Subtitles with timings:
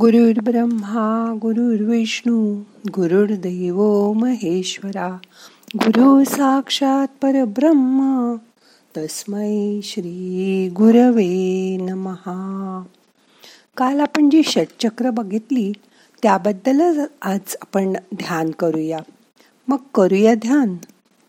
[0.00, 2.60] गुरुर् ब्रह्मा गुरुर्विष्णू
[2.94, 5.18] गुरुर्दैव महेश्वरा
[5.76, 8.34] गुरु साक्षात परब्रह्म
[8.96, 12.82] तस्मै श्री गुरवे नमहा
[13.76, 15.72] काल आपण जी षटचक्र बघितली
[16.22, 18.98] त्याबद्दलच आज आपण ध्यान करूया.
[19.68, 20.76] मग करूया ध्यान.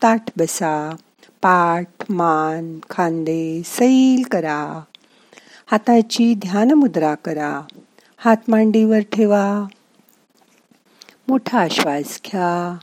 [0.03, 0.95] ताठ बसा
[1.41, 4.81] पाठ मान खांदे सैल करा.
[5.71, 7.61] हाताची ध्यान मुद्रा करा.
[8.21, 9.65] हात मांडीवर ठेवा.
[11.27, 12.77] मोठा श्वास घ्या.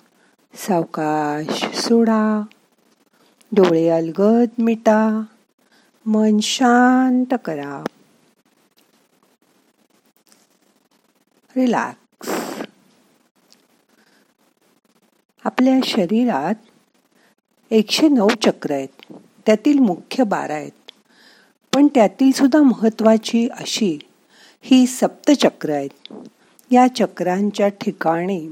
[0.54, 2.42] सावकाश सोडा.
[3.52, 5.22] डोळे अलगद मिटा.
[6.06, 7.84] मन शांत करा.
[11.56, 12.30] रिलॅक्स.
[15.44, 16.54] आपल्या शरीरात
[17.70, 19.12] एकशे नऊ चक्र आहेत.
[19.46, 20.90] त्यातील मुख्य बारा आहेत.
[21.74, 23.98] पण त्यातील सुद्धा महत्वाची अशी
[24.60, 26.12] ही सप्तचक्र आहेत.
[26.70, 28.48] या चक्रांच्या ठिकाणी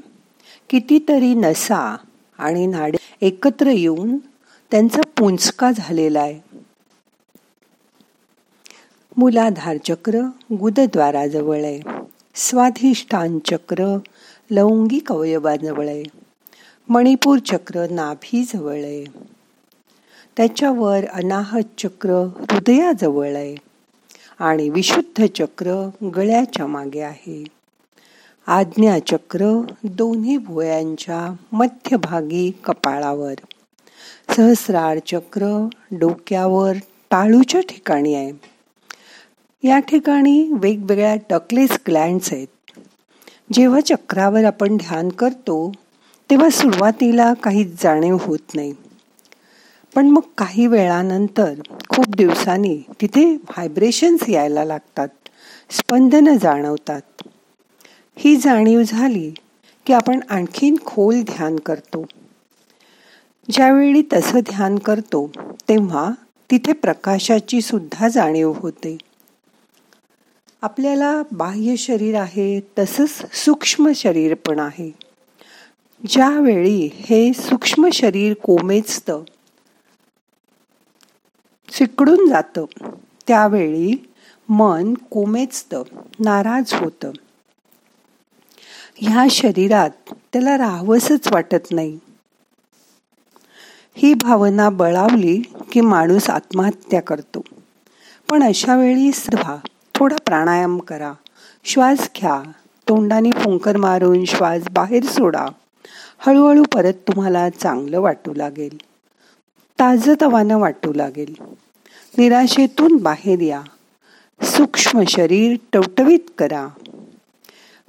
[0.71, 1.97] कितीतरी नसा
[2.39, 4.17] आणि नाडे एकत्र येऊन
[4.71, 6.41] त्यांचा पुंचका झालेला आहे.
[9.17, 10.21] मुलाधार चक्र
[10.53, 11.81] गुदद्वाराजवळ आहे.
[12.35, 13.99] स्वाधिष्ठान चक्र
[14.51, 16.03] लौंगिक अवयवाजवळ आहे.
[16.89, 19.05] मणिपूर चक्र नाभीजवळ आहे.
[20.37, 22.11] त्याच्यावर अनाहत चक्र
[22.51, 23.74] हृदयाजवळ आहे.
[24.39, 27.45] आणि विशुद्ध चक्र गळ्याच्या मागे आहे.
[28.47, 33.35] आज्ञाचक्र दोन्ही भुयांच्या मध्यभागी कपाळावर.
[34.37, 36.73] सहस्रार चक्र डोक्यावर
[37.11, 38.33] टाळूच्या ठिकाणी आहे.
[39.69, 42.81] या ठिकाणी वेगवेगळ्या टकलेस ग्लँड्स आहेत.
[43.53, 45.73] जेव्हा चक्रावर आपण ध्यान करतो
[46.31, 48.75] तेव्हा सुरुवातीला काहीच जाणीव होत नाही.
[49.95, 51.55] पण मग काही वेळानंतर
[51.97, 55.09] खूप दिवसांनी तिथे व्हायब्रेशन्स यायला लागतात.
[55.71, 57.01] स्पंदनं जाणवतात.
[58.17, 59.31] ही जाणीव झाली
[59.87, 62.07] की आपण आणखीन खोल ध्यान करतो.
[63.51, 65.33] ज्यावेळी तसं ध्यान करतो
[65.69, 66.11] तेव्हा
[66.51, 68.99] तिथे प्रकाशाची सुद्धा जाणीव होते.
[70.63, 74.95] आपल्याला बाह्य शरीर आहे तसंच सूक्ष्म शरीर पण आहे.
[76.09, 79.23] ज्यावेळी हे सूक्ष्म शरीर कोमेचतं
[81.79, 82.65] चिकडून जातं.
[83.27, 84.11] त्यावेळी
[84.49, 85.83] मन कोमेजतं
[86.21, 87.11] नाराज होतं.
[88.97, 89.91] ह्या शरीरात
[90.33, 91.99] त्याला राहावंसच वाटत नाही.
[93.97, 95.43] ही भावना बळावली
[95.73, 97.45] की माणूस आत्महत्या करतो.
[98.31, 99.57] पण अशा वेळी व्हा
[99.95, 101.13] थोडा प्राणायाम करा.
[101.65, 102.43] श्वास घ्या.
[102.89, 105.47] तोंडाने फुंकर मारून श्वास बाहेर सोडा.
[106.19, 108.79] हळूहळू परत तुम्हाला चांगलं वाटू लागेल.
[109.81, 111.35] ताजतवानं वाटू लागेल.
[112.19, 113.63] निराशेतून बाहेर या.
[114.43, 116.69] सूक्ष्म शरीर टवटवीत करा.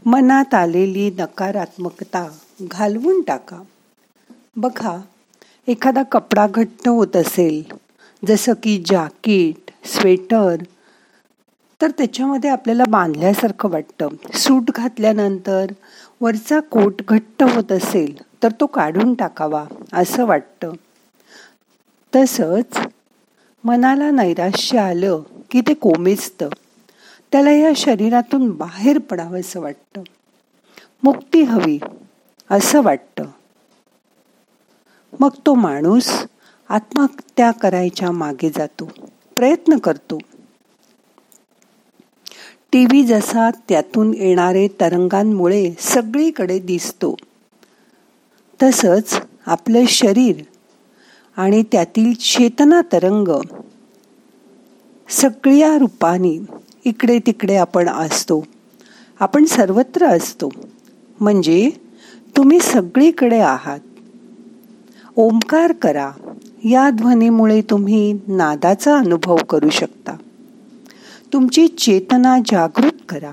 [0.05, 2.27] मनात आलेली नकारात्मकता
[2.61, 3.61] घालवून टाका.
[4.55, 5.01] बघा
[5.67, 7.63] एखादा कपडा घट्ट होत असेल
[8.27, 10.55] जसं की जाकीट स्वेटर
[11.81, 14.07] तर त्याच्यामध्ये आपल्याला बांधल्यासारखं वाटतं.
[14.33, 15.71] सूट घातल्यानंतर
[16.21, 20.71] वरचा कोट घट्ट होत असेल तर तो काढून टाकावा असं वाटतं.
[22.15, 22.77] तसंच
[23.65, 25.21] मनाला नैराश्य आलं
[25.51, 26.49] की ते कोमेजतं.
[27.31, 30.01] त्याला या शरीरातून बाहेर पडावंसं वाटतं.
[31.03, 31.79] मुक्ती हवी
[32.51, 33.23] असं वाटतं.
[35.19, 36.25] मग तो माणूस
[36.69, 38.89] आत्महत्या करायच्या मागे जातो
[39.35, 40.17] प्रयत्न करतो.
[42.71, 47.15] टीव्ही जसा त्यातून येणारे तरंगांमुळे सगळीकडे दिसतो
[48.63, 50.35] तसंच आपलं शरीर
[51.37, 53.27] आणि त्यातील चेतना तरंग
[55.09, 56.45] सगळ्या रूपाने
[56.85, 58.45] इकडे तिकडे आपण असतो.
[59.19, 60.49] आपण सर्वत्र असतो.
[61.19, 61.69] म्हणजे
[62.37, 63.79] तुम्ही सगळीकडे आहात.
[65.15, 66.11] ओंकार करा.
[66.63, 70.11] या ध्वनीमुळे तुम्ही नादाचा अनुभव करू शकता.
[71.33, 73.31] तुमची चेतना जागृत करा.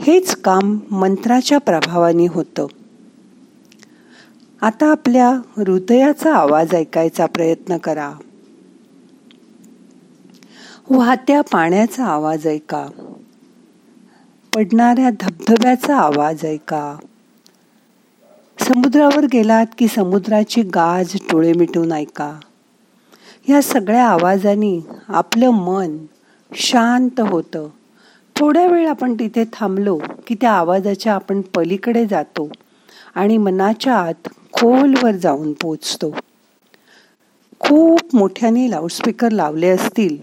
[0.00, 2.66] हेच काम मंत्राच्या प्रभावाने होतं.
[4.60, 8.12] आता आपल्या हृदयाचा आवाज ऐकायचा प्रयत्न करा.
[10.90, 12.86] वाहत्या पाण्याचा आवाज ऐका.
[14.54, 16.96] पडणाऱ्या धबधब्याचा आवाज ऐका.
[18.60, 22.40] समुद्रावर गेलात की समुद्राची गाज टोळे मिटून ऐका.
[23.48, 25.96] या सगळ्या आवाजांनी आपलं मन
[26.54, 27.68] शांत होतं.
[28.36, 32.48] थोड्या वेळ आपण तिथे थांबलो की त्या आवाजाच्या आपण पलीकडे जातो
[33.14, 36.10] आणि मनाच्या आत खोलवर जाऊन पोचतो
[37.60, 40.16] खूप मोठ्याने लाऊडस्पीकर लावले असतील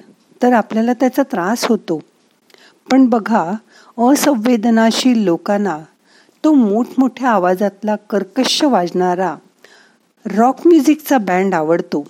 [0.44, 2.00] तर आपल्याला त्याचा त्रास होतो.
[2.92, 3.52] पण बघा
[3.98, 5.80] असंवेदनाशील लोकांना
[6.44, 9.36] तो मोठमोठ्या आवाजातला कर्कश वाजणारा
[10.26, 12.08] रॉक म्युझिकचा बँड आवडतो.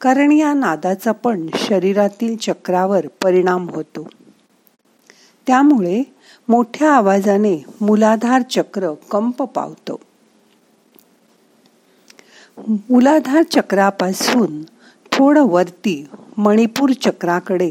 [0.00, 4.08] कारण या नादाचा पण शरीरातील चक्रावर परिणाम होतो.
[5.46, 6.02] त्यामुळे
[6.48, 10.00] मोठ्या आवाजाने मुलाधार चक्र कंप पावतो.
[12.58, 14.62] मुलाधार चक्रापासून
[15.12, 17.70] थोडं वरती मणिपूर चक्राकडे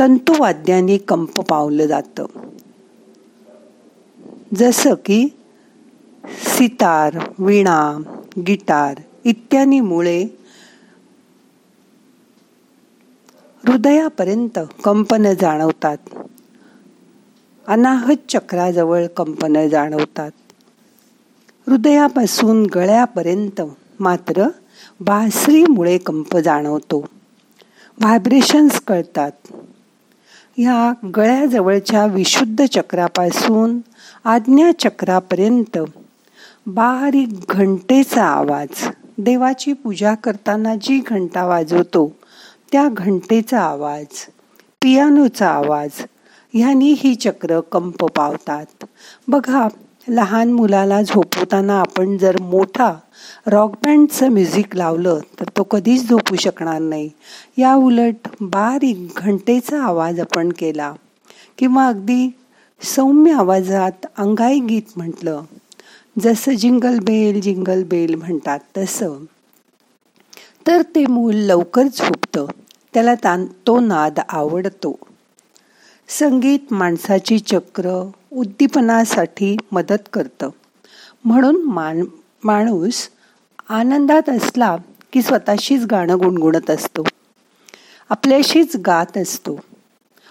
[0.00, 2.26] तंतुवाद्याने कंप पावलं जातं.
[4.54, 5.28] जसं की
[6.24, 8.02] सितार विणा
[8.46, 8.94] गिटार
[9.24, 10.22] इत्यादीमुळे
[13.68, 15.96] हृदयापर्यंत कंपन जाणवतात.
[17.66, 20.30] अनाहत चक्राजवळ कंपन जाणवतात.
[21.68, 23.60] हृदयापासून गळ्यापर्यंत
[24.00, 24.48] मात्र
[25.00, 27.04] बासरीमुळे कंप जाणवतो.
[28.00, 29.30] व्हायब्रेशन्स कळतात.
[30.56, 33.78] ह्या गळ्याजवळच्या विशुद्ध चक्रापासून
[34.24, 35.78] आज्ञा चक्रापर्यंत
[36.66, 38.88] बारीक घंटेचा आवाज
[39.18, 42.12] देवाची पूजा करताना जी घंटा वाजवतो
[42.72, 44.06] त्या घंटेचा आवाज
[44.82, 45.90] पियानोचा आवाज
[46.54, 48.84] ह्यानी ही चक्र कंप पावतात.
[49.28, 49.68] बघा
[50.08, 52.94] लहान मुलाला झोपवताना आपण जर मोठा
[53.46, 57.10] रॉक बँडचं म्युझिक लावलं तर तो कधीच झोपू शकणार नाही.
[57.58, 60.92] या उलट बारीक घंटेचा आवाज आपण केला.
[61.58, 62.34] किंवा अगदी
[62.82, 65.42] सौम्य आवाजात अंगाई गीत म्हटलं.
[66.20, 69.14] जसं जिंगल बेल जिंगल बेल म्हणतात तसं.
[70.66, 72.46] तर ते मूल लवकर झोपतं.
[72.94, 74.98] त्याला तो नाद आवडतो.
[76.08, 80.50] संगीत माणसाची चक्र उद्दीपनासाठी मदत करतं.
[81.24, 82.04] म्हणून मान
[82.44, 83.08] माणूस
[83.68, 84.76] आनंदात असला
[85.12, 87.04] की स्वतःशीच गाणं गुणगुणत असतो.
[88.10, 89.60] आपल्याशीच गात असतो.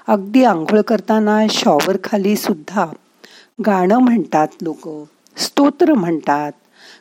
[0.07, 2.85] अगदी आंघोळ करताना शॉवर खाली सुद्धा
[3.65, 5.07] गाणं म्हणतात लोक.
[5.37, 6.51] स्तोत्र म्हणतात.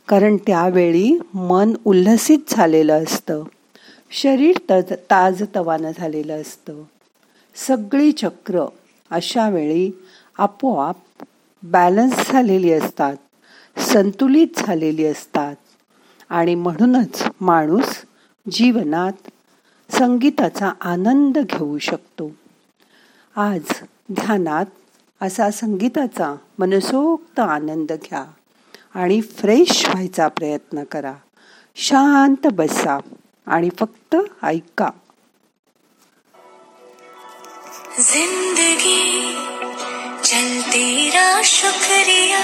[0.08, 3.44] कारण त्यावेळी मन उल्हसित झालेलं असतं.
[4.10, 6.82] शरीर तज ताजतवानं झालेलं असतं.
[7.68, 8.66] सगळी चक्र
[9.10, 9.90] अशा वेळी
[10.38, 10.96] आपोआप
[11.62, 13.16] बॅलन्स झालेली असतात
[13.80, 15.56] संतुलित झालेली असतात
[16.28, 18.02] आणि म्हणूनच माणूस
[18.50, 19.12] जीवनात
[19.90, 22.30] संगीताचा आनंद घेऊ शकतो.
[23.36, 23.60] आज
[24.12, 24.64] ध्यानात
[25.20, 28.24] असा संगीताचा मनसोक्त आनंद घ्या
[28.94, 31.14] आणि फ्रेश व्हायचा प्रयत्न करा.
[31.76, 32.98] शांत बसा
[33.46, 34.90] आणि फक्त ऐका.
[37.98, 39.26] जिंदगी
[40.70, 42.40] तेरा शुक्रिया।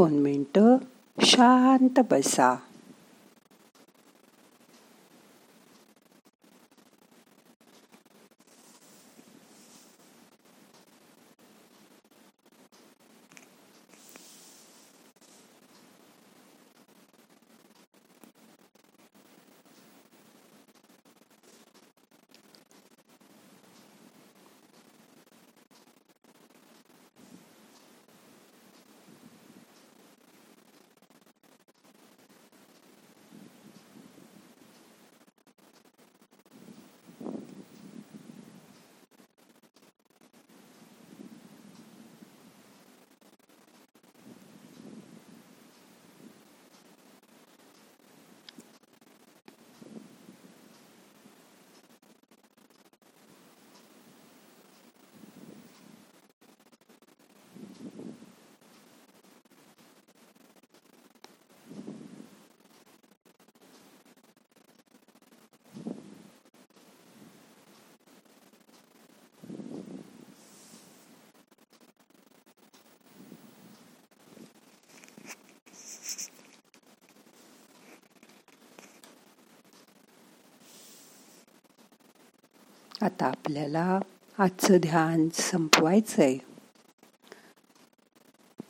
[0.00, 0.76] दोन मिनटं
[1.24, 2.69] शांत बसा.
[83.02, 84.00] आता आपल्याला
[84.38, 86.38] आजचं ध्यान संपवायचंय.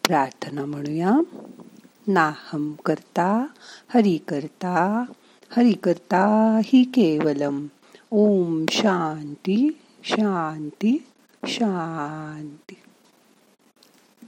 [0.07, 1.13] प्रार्थना म्हणूया.
[2.07, 3.47] नाहम करता
[3.95, 5.05] हरि करता
[5.57, 6.25] हरि करता
[6.65, 7.67] हि केवलम.
[8.11, 11.07] ओम शांती शांती
[11.47, 12.75] शांती.